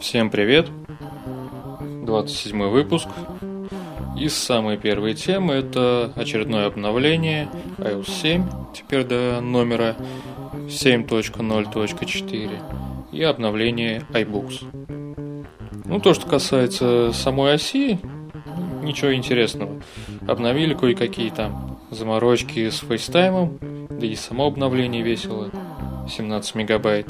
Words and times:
Всем 0.00 0.30
привет! 0.30 0.68
27 2.06 2.68
выпуск. 2.70 3.06
И 4.18 4.30
самые 4.30 4.78
первые 4.78 5.14
темы 5.14 5.52
это 5.54 6.10
очередное 6.16 6.66
обновление 6.66 7.50
iOS 7.76 8.10
7, 8.10 8.44
теперь 8.74 9.04
до 9.04 9.40
номера 9.42 9.96
7.0.4 10.54 12.50
и 13.12 13.22
обновление 13.22 14.02
iBooks. 14.12 14.64
Ну, 15.84 16.00
то, 16.00 16.14
что 16.14 16.26
касается 16.26 17.12
самой 17.12 17.54
оси, 17.54 18.00
ничего 18.82 19.14
интересного. 19.14 19.82
Обновили 20.26 20.72
кое-какие 20.72 21.28
там 21.28 21.78
заморочки 21.90 22.70
с 22.70 22.78
FaceTime 22.78 23.36
ом, 23.36 23.58
да 23.90 24.06
и 24.06 24.14
само 24.14 24.46
обновление 24.46 25.02
весило, 25.02 25.50
17 26.08 26.54
мегабайт. 26.54 27.06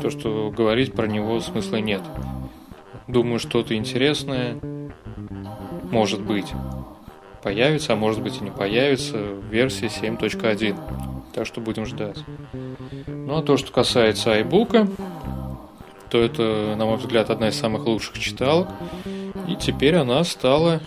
То, 0.00 0.10
что 0.10 0.50
говорить 0.50 0.92
про 0.94 1.06
него 1.06 1.40
смысла 1.40 1.76
нет. 1.76 2.02
Думаю, 3.06 3.38
что-то 3.38 3.74
интересное 3.74 4.58
может 5.90 6.22
быть 6.22 6.52
появится, 7.42 7.92
а 7.92 7.96
может 7.96 8.22
быть 8.22 8.38
и 8.40 8.44
не 8.44 8.50
появится 8.50 9.18
в 9.18 9.46
версии 9.46 9.88
7.1. 9.88 10.76
Так 11.34 11.46
что 11.46 11.60
будем 11.60 11.86
ждать. 11.86 12.18
Ну 13.06 13.36
а 13.36 13.42
то, 13.42 13.56
что 13.56 13.72
касается 13.72 14.38
iBook, 14.40 14.88
то 16.10 16.18
это, 16.18 16.74
на 16.76 16.86
мой 16.86 16.96
взгляд, 16.96 17.30
одна 17.30 17.48
из 17.48 17.58
самых 17.58 17.86
лучших 17.86 18.18
читалок. 18.18 18.68
И 19.48 19.54
теперь 19.54 19.96
она 19.96 20.24
стала 20.24 20.80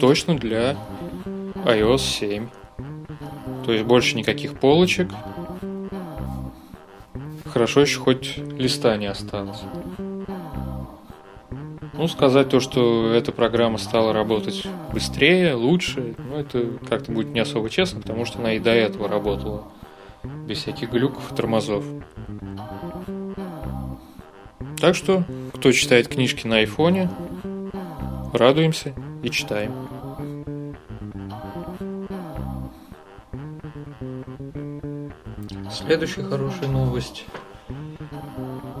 точно 0.00 0.36
для 0.36 0.76
iOS 1.64 1.98
7. 1.98 2.48
То 3.64 3.72
есть 3.72 3.84
больше 3.84 4.16
никаких 4.16 4.58
полочек. 4.58 5.08
Хорошо 7.54 7.82
еще 7.82 8.00
хоть 8.00 8.36
листа 8.36 8.96
не 8.96 9.06
осталось. 9.06 9.62
Ну, 11.92 12.08
сказать 12.08 12.48
то, 12.48 12.58
что 12.58 13.12
эта 13.12 13.30
программа 13.30 13.78
стала 13.78 14.12
работать 14.12 14.66
быстрее, 14.92 15.54
лучше, 15.54 16.16
ну, 16.18 16.38
это 16.38 16.66
как-то 16.88 17.12
будет 17.12 17.28
не 17.28 17.38
особо 17.38 17.70
честно, 17.70 18.00
потому 18.00 18.24
что 18.24 18.40
она 18.40 18.54
и 18.54 18.58
до 18.58 18.70
этого 18.70 19.08
работала. 19.08 19.68
Без 20.24 20.58
всяких 20.58 20.90
глюков 20.90 21.30
и 21.30 21.36
тормозов. 21.36 21.84
Так 24.80 24.96
что, 24.96 25.22
кто 25.54 25.70
читает 25.70 26.08
книжки 26.08 26.48
на 26.48 26.56
айфоне, 26.56 27.08
радуемся 28.32 28.94
и 29.22 29.30
читаем. 29.30 29.72
Следующая 35.70 36.24
хорошая 36.24 36.68
новость 36.68 37.26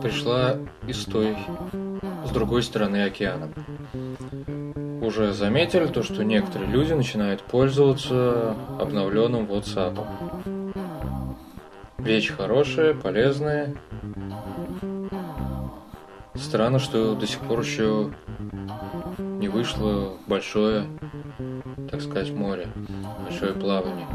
пришла 0.04 0.58
из 0.86 1.06
той, 1.06 1.34
с 2.26 2.30
другой 2.30 2.62
стороны 2.62 3.04
океана. 3.04 3.48
Уже 5.00 5.32
заметили 5.32 5.86
то, 5.86 6.02
что 6.02 6.22
некоторые 6.22 6.70
люди 6.70 6.92
начинают 6.92 7.40
пользоваться 7.40 8.54
обновленным 8.78 9.46
WhatsApp. 9.46 9.98
Вещь 11.96 12.32
хорошая, 12.36 12.92
полезная. 12.92 13.74
Странно, 16.34 16.78
что 16.78 17.14
до 17.14 17.26
сих 17.26 17.40
пор 17.40 17.60
еще 17.60 18.12
не 19.16 19.48
вышло 19.48 20.18
большое, 20.26 20.86
так 21.90 22.02
сказать, 22.02 22.30
море, 22.30 22.68
большое 23.24 23.54
плавание. 23.54 24.06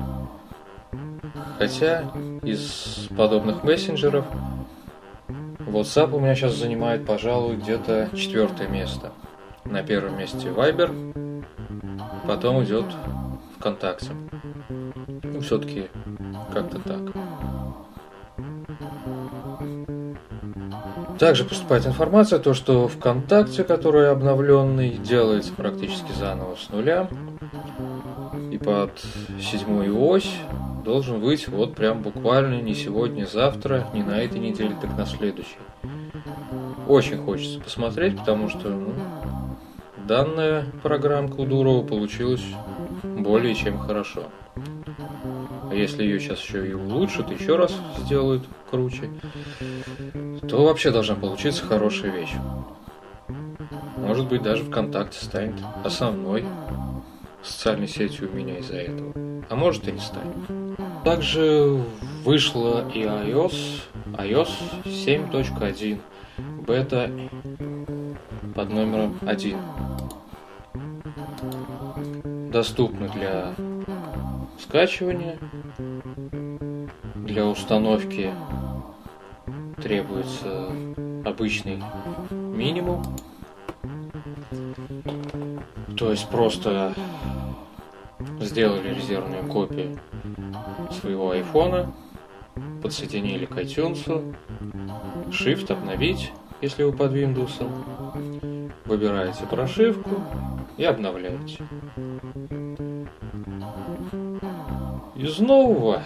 Хотя 1.57 2.11
из 2.43 3.07
подобных 3.17 3.63
мессенджеров 3.63 4.25
WhatsApp 5.69 6.15
у 6.15 6.19
меня 6.19 6.35
сейчас 6.35 6.55
занимает, 6.55 7.05
пожалуй, 7.05 7.55
где-то 7.57 8.09
четвертое 8.15 8.67
место. 8.67 9.11
На 9.65 9.83
первом 9.83 10.17
месте 10.17 10.47
Viber, 10.47 11.43
потом 12.27 12.63
идет 12.63 12.85
ВКонтакте. 13.57 14.11
Ну, 15.23 15.41
все-таки 15.41 15.87
как-то 16.51 16.79
так. 16.79 17.01
Также 21.19 21.43
поступает 21.43 21.85
информация, 21.85 22.39
то, 22.39 22.53
что 22.53 22.87
ВКонтакте, 22.87 23.63
который 23.63 24.09
обновленный, 24.09 24.91
делается 24.91 25.53
практически 25.53 26.11
заново 26.13 26.55
с 26.55 26.69
нуля. 26.69 27.09
Под 28.63 28.91
седьмую 29.39 29.99
ось 30.01 30.31
должен 30.83 31.19
выйти 31.19 31.49
вот 31.49 31.75
прям 31.75 32.01
буквально 32.01 32.61
не 32.61 32.73
сегодня, 32.73 33.25
завтра, 33.25 33.87
не 33.93 34.03
на 34.03 34.21
этой 34.21 34.39
неделе, 34.39 34.75
так 34.81 34.97
на 34.97 35.05
следующей. 35.05 35.57
Очень 36.87 37.17
хочется 37.17 37.59
посмотреть, 37.59 38.17
потому 38.17 38.49
что 38.49 38.69
ну, 38.69 38.93
данная 40.07 40.65
программка 40.83 41.39
у 41.39 41.45
Дурова 41.45 41.85
получилась 41.85 42.43
более 43.03 43.55
чем 43.55 43.77
хорошо. 43.77 44.23
А 45.69 45.73
если 45.73 46.03
ее 46.03 46.19
сейчас 46.19 46.41
еще 46.41 46.67
и 46.67 46.73
улучшат, 46.73 47.31
еще 47.31 47.55
раз 47.55 47.73
сделают 47.99 48.43
круче, 48.69 49.09
то 50.47 50.65
вообще 50.65 50.91
должна 50.91 51.15
получиться 51.15 51.63
хорошая 51.63 52.11
вещь. 52.11 52.33
Может 53.97 54.27
быть, 54.27 54.41
даже 54.41 54.63
ВКонтакте 54.63 55.23
станет 55.23 55.55
основной 55.83 56.43
социальной 57.43 57.87
сетью 57.87 58.29
у 58.31 58.35
меня 58.35 58.57
из-за 58.59 58.77
этого. 58.77 59.13
А 59.49 59.55
может 59.55 59.87
и 59.87 59.91
не 59.91 59.99
станет. 59.99 60.35
Также 61.03 61.83
вышла 62.23 62.89
и 62.89 63.01
iOS, 63.01 63.81
iOS 64.17 64.49
7.1, 64.85 65.99
бета 66.65 67.11
под 68.53 68.69
номером 68.69 69.17
1. 69.21 69.57
Доступна 72.51 73.07
для 73.09 73.53
скачивания, 74.59 75.37
для 77.15 77.45
установки 77.45 78.33
требуется 79.81 80.71
обычный 81.25 81.81
минимум. 82.29 83.03
То 85.97 86.11
есть 86.11 86.29
просто 86.29 86.93
сделали 88.39 88.93
резервную 88.93 89.45
копию 89.45 89.99
своего 90.99 91.31
айфона, 91.31 91.93
подсоединили 92.81 93.45
к 93.45 93.51
iTunes, 93.57 94.35
Shift 95.29 95.71
обновить, 95.71 96.31
если 96.61 96.83
вы 96.83 96.93
под 96.93 97.13
Windows, 97.13 97.51
выбираете 98.85 99.45
прошивку 99.45 100.21
и 100.77 100.83
обновляете. 100.83 101.63
Из 105.15 105.37
нового, 105.39 106.03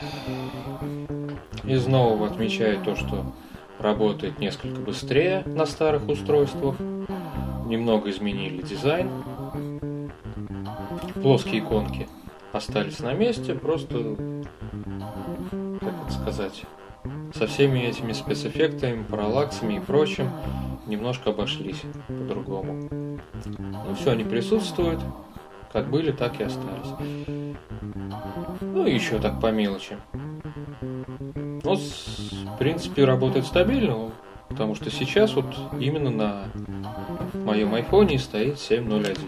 из 1.64 1.88
нового 1.88 2.28
отмечаю 2.28 2.84
то, 2.84 2.96
что 2.96 3.34
работает 3.80 4.40
несколько 4.40 4.80
быстрее 4.82 5.44
на 5.46 5.66
старых 5.66 6.08
устройствах, 6.08 6.76
немного 7.74 8.10
изменили 8.12 8.62
дизайн, 8.62 9.10
плоские 11.16 11.60
иконки 11.60 12.08
остались 12.52 13.00
на 13.00 13.14
месте, 13.14 13.56
просто, 13.56 14.16
как 15.82 15.94
это 16.04 16.12
сказать, 16.12 16.64
со 17.34 17.48
всеми 17.48 17.80
этими 17.80 18.14
спецэффектами, 18.14 19.04
параллаксами 19.04 19.78
и 19.78 19.80
прочим 19.80 20.30
немножко 20.86 21.32
обошлись 21.32 21.82
по-другому. 22.08 23.20
Ну 23.48 23.96
все, 23.96 24.12
они 24.12 24.24
присутствуют, 24.24 25.02
как 25.72 25.90
были, 25.90 26.12
так 26.12 26.40
и 26.40 26.44
остались. 26.44 26.94
Ну 28.62 28.86
и 28.86 28.94
еще 28.94 29.18
так 29.18 29.42
по 29.42 29.52
мелочи. 29.52 29.98
Ну, 30.12 31.76
в 31.76 32.58
принципе, 32.60 33.06
работает 33.06 33.48
стабильно, 33.48 34.12
потому 34.48 34.76
что 34.76 34.92
сейчас 34.92 35.34
вот 35.34 35.46
именно 35.80 36.12
на 36.12 36.44
моем 37.34 37.74
айфоне 37.74 38.20
стоит 38.20 38.56
7.01 38.56 39.20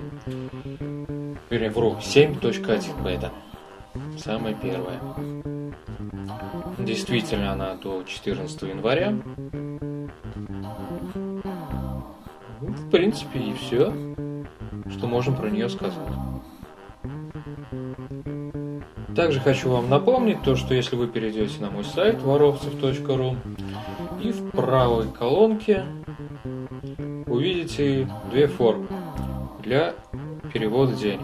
вернее, 1.49 1.69
вру, 1.69 1.95
7.1 1.99 3.03
бета. 3.03 3.31
Самая 4.17 4.53
первая. 4.53 4.99
Действительно, 6.79 7.53
она 7.53 7.75
до 7.75 8.03
14 8.03 8.61
января. 8.63 9.13
Ну, 12.61 12.71
в 12.71 12.89
принципе, 12.89 13.39
и 13.39 13.53
все, 13.53 13.93
что 14.89 15.07
можем 15.07 15.35
про 15.35 15.49
нее 15.49 15.69
сказать. 15.69 15.97
Также 19.15 19.39
хочу 19.39 19.69
вам 19.69 19.89
напомнить 19.89 20.41
то, 20.43 20.57
что 20.57 20.73
если 20.73 20.97
вы 20.97 21.07
перейдете 21.07 21.61
на 21.61 21.71
мой 21.71 21.85
сайт 21.85 22.21
воровцев.ру 22.21 23.37
и 24.21 24.31
в 24.31 24.51
правой 24.51 25.07
колонке 25.07 25.85
увидите 27.35 28.09
две 28.31 28.47
формы 28.47 28.87
для 29.61 29.95
перевода 30.53 30.93
денег. 30.93 31.21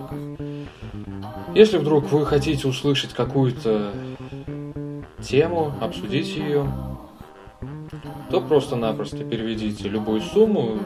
Если 1.56 1.78
вдруг 1.78 2.12
вы 2.12 2.26
хотите 2.26 2.68
услышать 2.68 3.14
какую-то 3.14 3.92
тему, 5.22 5.74
обсудить 5.82 6.36
ее, 6.36 6.66
то 8.30 8.42
просто-напросто 8.42 9.24
переведите 9.24 9.90
любую 9.90 10.22
сумму, 10.22 10.80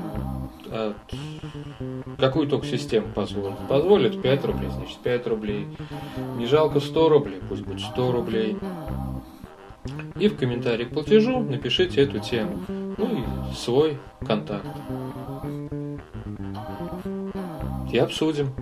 от 0.72 0.96
какую 2.18 2.48
только 2.48 2.66
система 2.66 3.08
позволит. 3.10 3.58
Позволит 3.70 4.22
5 4.22 4.46
рублей, 4.46 4.70
значит 4.70 4.98
5 4.98 5.28
рублей. 5.28 5.68
Не 6.38 6.46
жалко 6.48 6.80
100 6.80 7.10
рублей, 7.10 7.40
пусть 7.48 7.64
будет 7.64 7.82
100 7.82 8.12
рублей. 8.12 8.58
И 10.20 10.28
в 10.28 10.38
комментарии 10.38 10.86
к 10.86 10.90
платежу 10.92 11.40
напишите 11.40 12.02
эту 12.02 12.20
тему. 12.20 12.60
Ну 12.98 13.24
и 13.52 13.54
свой 13.54 13.98
контакт. 14.26 14.66
И 17.92 17.98
обсудим. 17.98 18.54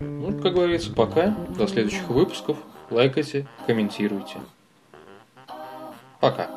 Ну, 0.00 0.38
как 0.42 0.54
говорится, 0.54 0.92
пока. 0.92 1.36
До 1.56 1.66
следующих 1.66 2.08
выпусков. 2.08 2.56
Лайкайте, 2.90 3.46
комментируйте. 3.66 4.38
Пока. 6.20 6.48